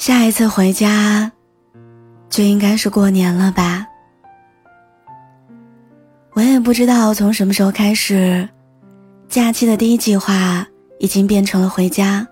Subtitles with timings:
[0.00, 1.30] 下一次回家，
[2.30, 3.86] 就应该是过年了吧？
[6.32, 8.48] 我也不知道从什么时候开始，
[9.28, 10.66] 假期的第一计划
[11.00, 12.26] 已经变成了回家。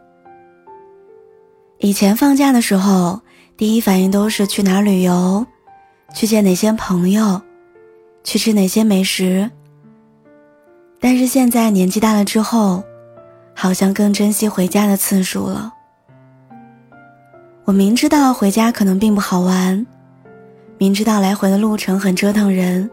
[1.80, 3.20] 以前放假的时候，
[3.54, 5.46] 第一反应都是去哪儿旅游，
[6.14, 7.38] 去见哪些朋友，
[8.24, 9.50] 去吃哪些美食。
[10.98, 12.82] 但是现在年纪大了之后，
[13.54, 15.74] 好像更珍惜回家的次数了。
[17.68, 19.86] 我明知道回家可能并不好玩，
[20.78, 22.90] 明知道来回的路程很折腾人，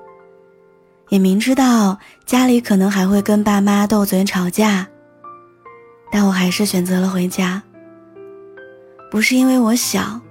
[1.08, 4.86] 也明知道家里可能还会跟爸妈斗嘴吵架，
[6.12, 7.64] 但我还是选择了回家。
[9.10, 10.22] 不是因为我想，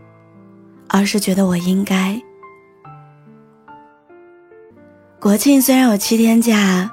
[0.89, 2.21] 而是觉得我应该。
[5.19, 6.91] 国庆虽然有七天假，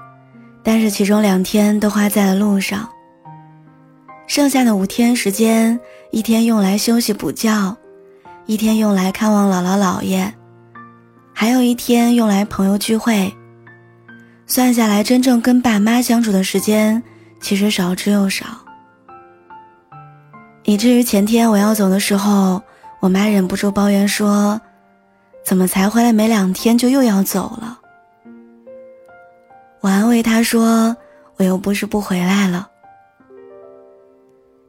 [0.64, 2.88] 但是其中两天都花在了路上。
[4.32, 5.78] 剩下的五天时间，
[6.10, 7.76] 一天用来休息补觉，
[8.46, 10.34] 一天用来看望姥姥姥爷，
[11.34, 13.30] 还有一天用来朋友聚会。
[14.48, 17.04] 算下来，真正跟爸妈相处的时间
[17.42, 18.46] 其实少之又少。
[20.64, 22.62] 以至于前天我要走的时候，
[23.02, 24.62] 我妈忍不住抱怨说
[25.44, 27.78] ：“怎么才回来没两天就又要走了？”
[29.84, 30.96] 我安慰她说
[31.36, 32.70] ：“我又不是不回来了。”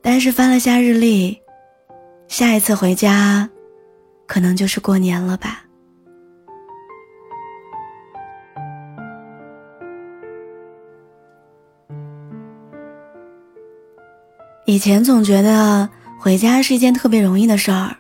[0.03, 1.41] 但是翻了下日历，
[2.27, 3.48] 下一次回家，
[4.27, 5.64] 可能就是过年了吧。
[14.67, 17.97] 以前总觉得回家是一件特别容易的事儿，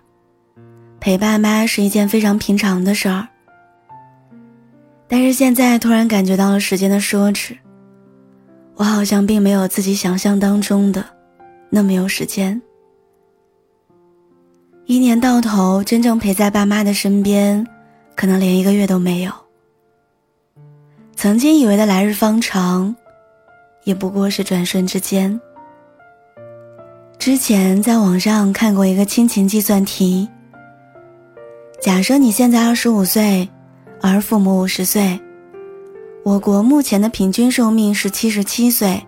[0.98, 3.28] 陪爸妈是一件非常平常的事儿。
[5.06, 7.56] 但是现在突然感觉到了时间的奢侈，
[8.74, 11.21] 我好像并没有自己想象当中的。
[11.74, 12.60] 那么有时间，
[14.84, 17.66] 一年到头真正陪在爸妈的身边，
[18.14, 19.32] 可能连一个月都没有。
[21.16, 22.94] 曾经以为的来日方长，
[23.84, 25.40] 也不过是转瞬之间。
[27.18, 30.28] 之前在网上看过一个亲情计算题：
[31.80, 33.48] 假设你现在二十五岁，
[34.02, 35.18] 而父母五十岁，
[36.22, 39.02] 我国目前的平均寿命是七十七岁。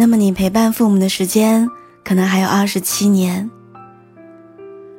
[0.00, 1.68] 那么你陪伴父母的时间
[2.02, 3.50] 可能还有二十七年。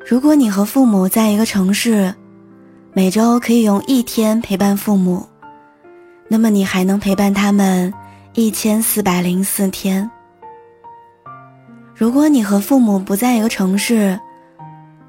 [0.07, 2.13] 如果你和父母在一个城市，
[2.93, 5.27] 每周可以用一天陪伴父母，
[6.27, 7.91] 那么你还能陪伴他们
[8.35, 10.07] 一千四百零四天。
[11.95, 14.19] 如果你和父母不在一个城市，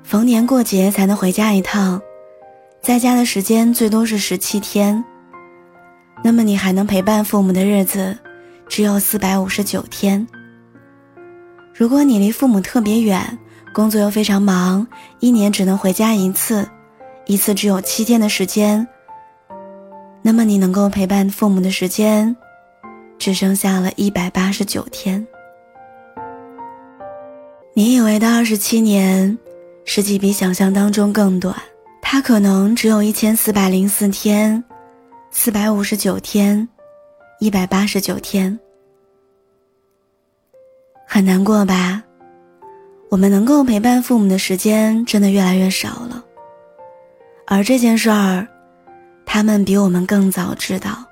[0.03, 2.01] 逢年过节才能回家一趟，
[2.81, 5.05] 在家的时间最多是十七天，
[6.25, 8.17] 那么你还能陪伴父母的日子。
[8.73, 10.27] 只有四百五十九天。
[11.75, 13.39] 如果你离父母特别远，
[13.75, 14.87] 工作又非常忙，
[15.21, 16.67] 一年只能回家一次，
[17.27, 18.89] 一次只有七天的时间，
[20.23, 22.35] 那么你能够陪伴父母的时间，
[23.19, 25.27] 只剩下了一百八十九天。
[27.75, 29.37] 你以为的二十七年，
[29.85, 31.55] 实际比想象当中更短，
[32.01, 34.65] 它可能只有一千四百零四天，
[35.31, 36.67] 四百五十九天。
[37.43, 38.57] 一百八十九天，
[41.09, 42.01] 很难过吧？
[43.11, 46.25] 我们能够陪伴父母的时间真的越来越少了，
[47.49, 48.47] 而这件事儿，
[49.27, 51.05] 他们比我们更早知道。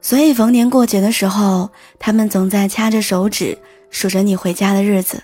[0.00, 3.58] 所以逢年过节的时候，他们总在掐着手指
[3.90, 5.22] 数着你回家的日子。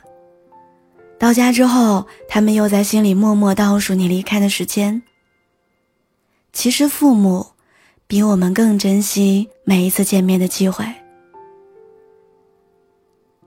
[1.18, 5.02] 到家之后，他们又在心里默默倒数你离开的时间。
[6.52, 7.51] 其实父母。
[8.12, 10.84] 比我们更珍惜每一次见面的机会。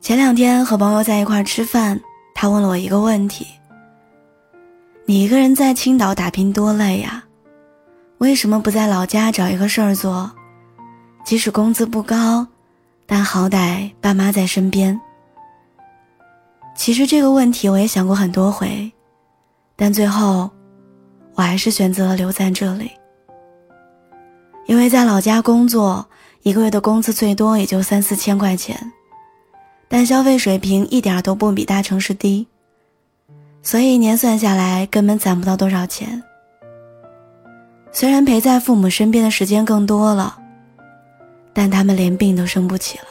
[0.01, 2.01] 前两天和朋友在一块吃饭，
[2.33, 3.45] 他问了我一个问题
[5.05, 7.23] ：“你一个人在青岛打拼多累呀？
[8.17, 10.31] 为什么不在老家找一个事儿做？
[11.23, 12.47] 即使工资不高，
[13.05, 14.99] 但好歹爸妈在身边。”
[16.75, 18.91] 其实这个问题我也想过很多回，
[19.75, 20.49] 但最后，
[21.35, 22.89] 我还是选择了留在这里。
[24.67, 26.05] 因为在老家工作，
[26.41, 28.91] 一个月的工资最多也就三四千块钱，
[29.87, 32.47] 但消费水平一点都不比大城市低，
[33.61, 36.21] 所以一年算下来根本攒不到多少钱。
[37.91, 40.37] 虽然陪在父母身边的时间更多了，
[41.53, 43.05] 但他们连病都生不起了。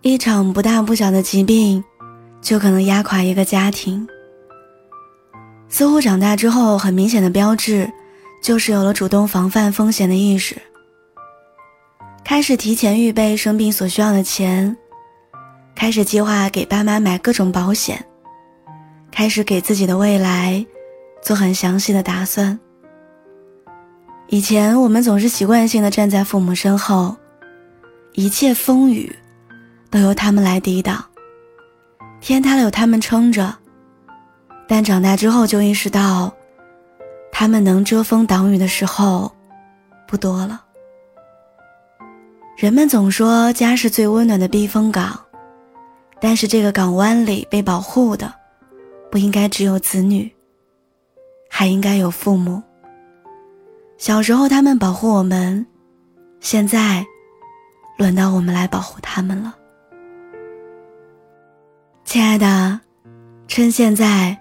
[0.00, 1.84] 一场不大不小的疾病，
[2.40, 4.08] 就可能压垮一个家庭。
[5.72, 7.90] 似乎长大之后，很明显的标志，
[8.42, 10.54] 就是有了主动防范风险的意识，
[12.22, 14.76] 开始提前预备生病所需要的钱，
[15.74, 18.04] 开始计划给爸妈买各种保险，
[19.10, 20.64] 开始给自己的未来
[21.22, 22.60] 做很详细的打算。
[24.28, 27.16] 以前我们总是习惯性的站在父母身后，
[28.12, 29.10] 一切风雨
[29.90, 31.02] 都由他们来抵挡，
[32.20, 33.61] 天塌了有他们撑着。
[34.74, 36.32] 但长大之后就意识到，
[37.30, 39.30] 他们能遮风挡雨的时候
[40.08, 40.64] 不多了。
[42.56, 45.20] 人们总说家是最温暖的避风港，
[46.18, 48.32] 但是这个港湾里被保护的，
[49.10, 50.34] 不应该只有子女，
[51.50, 52.62] 还应该有父母。
[53.98, 55.66] 小时候他们保护我们，
[56.40, 57.04] 现在
[57.98, 59.54] 轮到我们来保护他们了。
[62.04, 62.80] 亲爱的，
[63.46, 64.34] 趁现在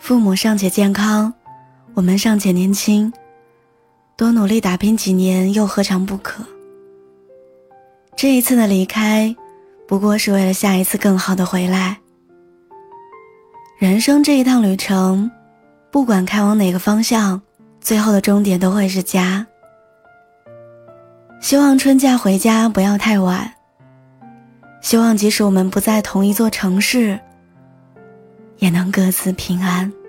[0.00, 1.32] 父母尚且健康，
[1.94, 3.12] 我们尚且年轻，
[4.16, 6.42] 多努力打拼几年又何尝不可？
[8.16, 9.36] 这一次的离开，
[9.86, 11.98] 不过是为了下一次更好的回来。
[13.78, 15.30] 人生这一趟旅程，
[15.90, 17.40] 不管开往哪个方向。
[17.80, 19.46] 最后的终点都会是家。
[21.40, 23.50] 希望春假回家不要太晚。
[24.82, 27.18] 希望即使我们不在同一座城市，
[28.60, 29.99] 也能各自平安。